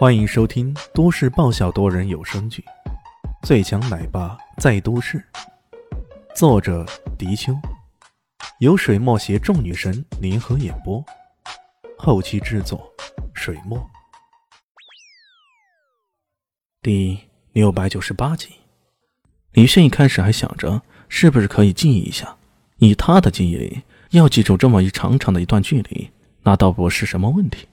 [0.00, 2.64] 欢迎收听都市爆笑多人有声剧
[3.46, 5.18] 《最强奶爸在都市》，
[6.34, 6.86] 作者：
[7.18, 7.54] 迪秋，
[8.60, 11.04] 由水墨携众女神联合演播，
[11.98, 12.90] 后期制作：
[13.34, 13.78] 水墨。
[16.80, 17.18] 第
[17.52, 18.48] 六百九十八集，
[19.52, 20.80] 李炫一开始还想着
[21.10, 22.38] 是不是可以记忆一下，
[22.78, 23.82] 以他的记忆力，
[24.12, 26.10] 要记住这么一长长的一段距离，
[26.42, 27.68] 那倒不是什么问题。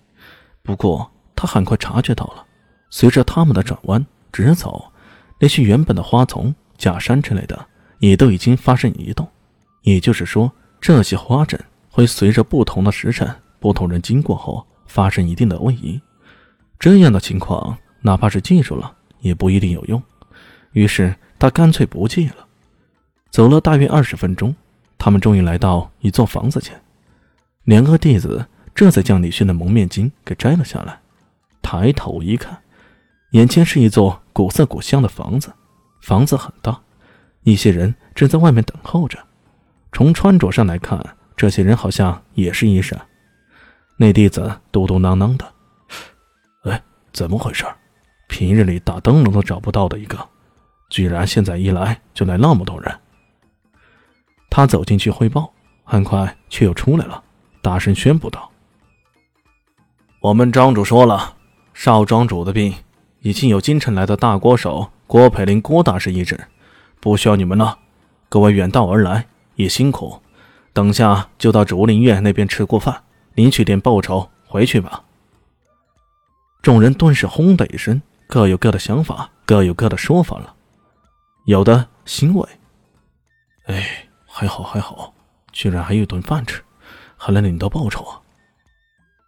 [0.62, 2.44] 不过，他很快察觉到了，
[2.90, 4.92] 随着他们的转弯直走，
[5.40, 7.68] 那些原本的花丛、假山之类的，
[8.00, 9.26] 也都已经发生移动。
[9.84, 10.52] 也就是说，
[10.82, 16.02] 这些花阵会随着不同的时辰、不同人经过后发生一定的位移。
[16.80, 20.02] 这样的情况，哪怕是记住了，也不一定有用。
[20.72, 22.48] 于是他干脆不记了。
[23.30, 24.56] 走了大约二十分钟，
[24.98, 26.82] 他们终于来到一座房子前，
[27.66, 28.44] 两个弟子。
[28.76, 31.00] 这才将李迅的蒙面巾给摘了下来，
[31.70, 32.58] 抬头一看，
[33.32, 35.52] 眼前是一座古色古香的房子，
[36.02, 36.80] 房子很大，
[37.44, 39.20] 一些人正在外面等候着。
[39.92, 40.98] 从穿着上来看，
[41.36, 42.98] 这些人好像也是医生。
[43.98, 45.46] 那弟子嘟嘟囔囔的
[46.64, 47.66] ：“哎，怎么回事？
[48.30, 50.18] 平日里打灯笼都找不到的一个，
[50.90, 52.98] 居然现在一来就来那么多人。”
[54.50, 55.52] 他走进去汇报，
[55.84, 57.22] 很快却又出来了，
[57.62, 58.50] 大声宣布道。
[60.22, 61.36] 我们庄主说了，
[61.78, 62.74] 少庄主的病
[63.20, 66.48] 已经有京城来的大国手郭培林郭大师医治，
[67.00, 67.78] 不需要你们了。
[68.30, 70.20] 各位远道而来也辛苦，
[70.74, 73.04] 等下就到竹林院那边吃过饭，
[73.36, 75.04] 领取点报酬回去吧。
[76.64, 80.56] 众人顿时轰的一声，各有各的想法，各有各的说法了。
[81.46, 82.50] 有的欣慰，
[83.66, 85.14] 哎，还好还好，
[85.52, 86.60] 居然还有一顿饭吃，
[87.16, 88.20] 还能领到报酬啊。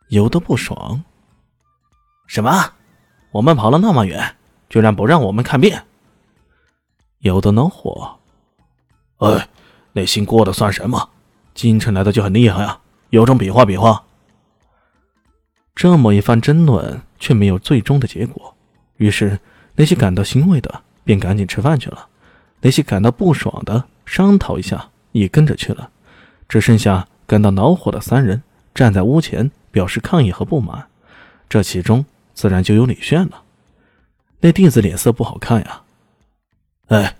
[0.08, 1.04] 有的不爽，
[2.30, 2.74] 什么？
[3.32, 4.36] 我们跑了那么远，
[4.70, 5.76] 居然不让我们看病？
[7.22, 8.20] 有的恼火，
[9.18, 9.50] 哎，
[9.94, 11.10] 那姓郭的算什么？
[11.56, 14.04] 京城来的就很厉害啊，有种比划比划。
[15.74, 18.56] 这么一番争论，却没有最终的结果。
[18.98, 19.40] 于是
[19.76, 22.08] 那些感到欣慰的，便赶紧吃饭去了；
[22.62, 25.90] 那些感到不爽的，商讨一下，也跟着去了。
[26.48, 28.44] 只剩下感到恼火的三人
[28.76, 29.50] 站在屋前。
[29.72, 30.88] 表示抗议和不满，
[31.48, 32.04] 这其中
[32.40, 33.44] 自然就有李炫了。
[34.40, 35.82] 那弟子脸色不好看呀！
[36.88, 37.18] 哎，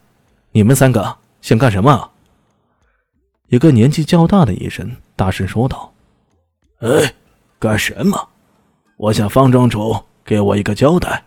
[0.54, 2.12] 你们三个想干什么？
[3.50, 5.94] 一个年纪较大的医生大声说道
[6.80, 7.14] ：“哎，
[7.60, 8.30] 干什么？
[8.96, 11.26] 我想方庄主给我一个交代。”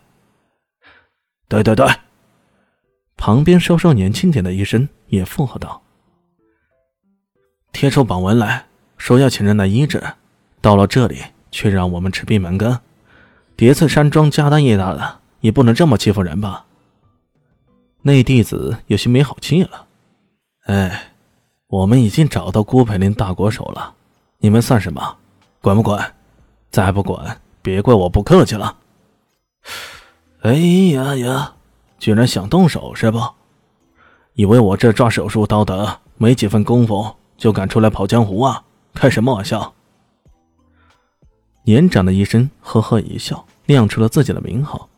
[1.46, 1.86] 对对对，
[3.18, 5.82] 旁边稍稍年轻点的医生也附和道
[7.72, 8.64] ：“贴出榜文来
[8.96, 10.02] 说要请人来医治。”
[10.62, 12.80] 到了这里，却让我们吃闭门羹。
[13.62, 16.64] 叠翠山庄家大业大的，也不能这么欺负人吧？
[18.00, 19.86] 那弟子有些没好气了。
[20.64, 21.12] 哎，
[21.68, 23.94] 我们已经找到郭培林大国手了，
[24.38, 25.16] 你们算什么？
[25.60, 26.12] 管不管？
[26.72, 28.78] 再不管，别怪我不客气了。
[30.40, 31.52] 哎呀呀，
[32.00, 33.20] 居然想动手是不？
[34.34, 38.64] 以为我这抓手术刀的没几分功夫，就敢出来跑江湖啊？
[38.92, 39.72] 开什么玩笑？
[41.62, 44.88] 年长的医生呵呵一笑，亮出了自己的名号：“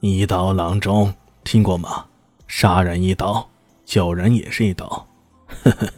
[0.00, 1.12] 一刀郎中，
[1.44, 2.04] 听过吗？
[2.46, 3.48] 杀人一刀，
[3.84, 4.86] 救人也是一刀。”
[5.64, 5.88] 呵呵。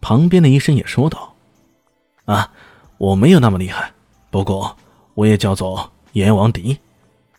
[0.00, 1.34] 旁边的医生也说道
[2.24, 2.52] ：“啊，
[2.98, 3.92] 我没有那么厉害，
[4.30, 4.76] 不过
[5.14, 6.78] 我也叫做阎王敌，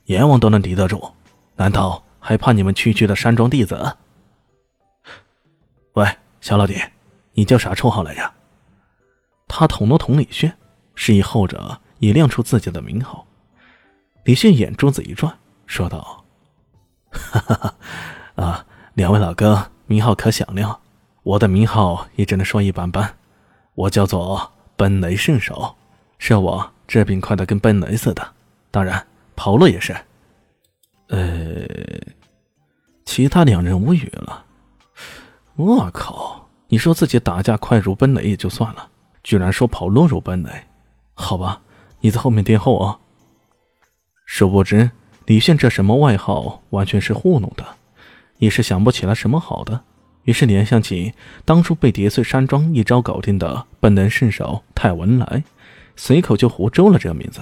[0.05, 1.11] 阎王都能敌得住，
[1.55, 3.97] 难道还怕你们区区的山庄弟子？”
[5.94, 6.07] 喂，
[6.41, 6.81] 小老弟，
[7.33, 8.31] 你叫啥绰号来着？
[9.47, 10.55] 他捅了捅李炫。
[10.95, 13.25] 示意后者也亮出自己的名号。
[14.25, 15.33] 李迅眼珠子一转，
[15.65, 16.25] 说道
[17.11, 17.75] ：“哈哈哈，
[18.43, 18.65] 啊，
[18.95, 20.77] 两位老哥名号可响亮，
[21.23, 23.15] 我的名号也只能说一般般。
[23.75, 25.75] 我叫做奔雷圣手，
[26.17, 28.33] 是我治病快的跟奔雷似的。
[28.69, 29.95] 当然，跑路也是。”
[31.07, 31.65] 呃，
[33.06, 34.45] 其他两人无语了。
[35.56, 36.49] 我靠！
[36.67, 38.89] 你说自己打架快如奔雷也就算了，
[39.21, 40.49] 居然说跑路如奔雷。
[41.13, 41.61] 好吧，
[42.03, 43.00] 你在后面殿后啊。
[44.25, 44.91] 殊不知，
[45.25, 47.65] 李炫这什么外号，完全是糊弄的，
[48.39, 49.81] 一时想不起来什么好的，
[50.23, 51.13] 于是联想起
[51.45, 55.45] 当初被叠翠山庄一招搞定的本能圣手太文来，
[55.95, 57.41] 随口就胡诌了这个名字。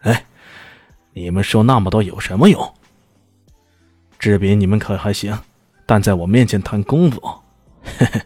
[0.00, 0.24] 哎，
[1.12, 2.74] 你们说那么多有什么用？
[4.18, 5.38] 治病你们可还行，
[5.84, 7.20] 但在我面前谈功夫，
[7.82, 8.22] 嘿嘿，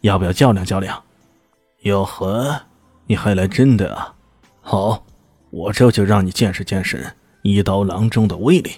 [0.00, 1.02] 要不要较量较量？
[1.82, 2.62] 哟呵。
[3.06, 4.13] 你还来真的啊？
[4.66, 5.04] 好，
[5.50, 7.12] 我这就让你见识见识
[7.42, 8.72] 一刀郎中的威力。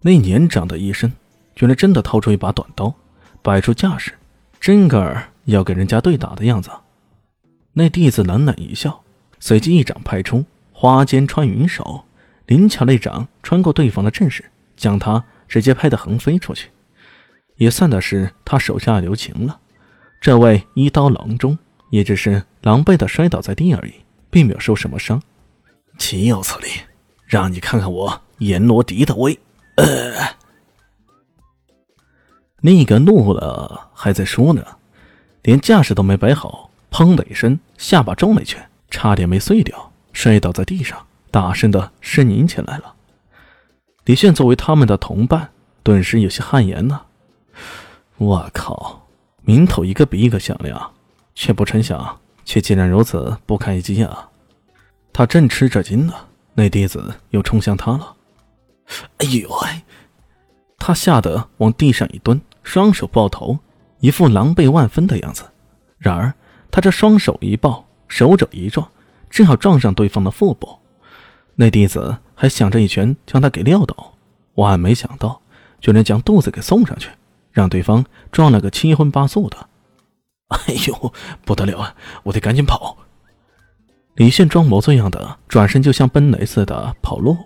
[0.00, 1.12] 那年长的医生
[1.54, 2.92] 居然真的掏出一把短刀，
[3.40, 4.12] 摆出架势，
[4.58, 6.68] 真个儿要跟人家对打的样子。
[7.72, 9.04] 那弟子冷冷一笑，
[9.38, 12.04] 随即一掌拍出，花间穿云手，
[12.46, 14.44] 灵巧那掌穿过对方的阵势，
[14.76, 16.68] 将他直接拍得横飞出去。
[17.58, 19.60] 也算的是他手下留情了。
[20.20, 21.56] 这位一刀郎中
[21.90, 23.92] 也只是狼狈的摔倒在地而已，
[24.32, 25.22] 并没有受什么伤。
[25.98, 26.68] 岂有此理！
[27.26, 29.38] 让你看看我阎罗迪的威！
[29.76, 30.34] 呃，
[32.62, 34.64] 那个怒了还在说呢，
[35.42, 42.94] 连架势都没摆好，砰的一声，下巴中了一拳，差点没碎掉，摔倒在地上，大声的呻吟起来了。
[44.04, 45.50] 李炫作为他们的同伴，
[45.82, 47.06] 顿时有些汗颜了。
[48.16, 49.08] 我靠，
[49.42, 50.92] 名头一个比一个响亮，
[51.34, 54.28] 却不成想，却竟然如此不堪一击啊！
[55.12, 56.14] 他正吃着惊呢，
[56.54, 58.16] 那弟子又冲向他了。
[59.18, 59.84] 哎呦哎！
[60.78, 63.58] 他吓得往地上一蹲，双手抱头，
[64.00, 65.44] 一副狼狈万分的样子。
[65.98, 66.32] 然而
[66.70, 68.90] 他这双手一抱，手肘一撞，
[69.30, 70.78] 正好撞上对方的腹部。
[71.54, 74.14] 那弟子还想着一拳将他给撂倒，
[74.54, 75.40] 万没想到，
[75.80, 77.10] 居然将肚子给送上去，
[77.52, 79.68] 让对方撞了个七荤八素的。
[80.68, 81.12] 哎呦，
[81.44, 81.94] 不得了啊！
[82.24, 82.98] 我得赶紧跑！
[84.14, 87.36] 李现装模作样的转身，就像奔雷似的跑路。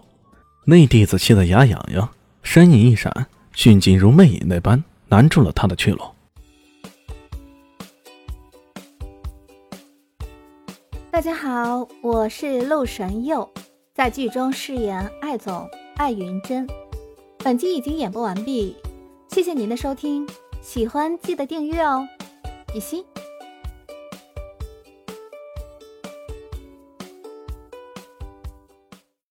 [0.64, 2.08] 那弟子气得牙痒痒，
[2.42, 6.00] 身影一闪，迅疾如魅影那般拦住了他的去路。
[11.12, 13.48] 大家好，我是陆神佑，
[13.94, 16.66] 在剧中饰演艾总艾云珍。
[17.38, 18.76] 本集已经演播完毕，
[19.28, 20.28] 谢谢您的收听，
[20.60, 22.06] 喜欢记得订阅哦，
[22.66, 23.04] 比心。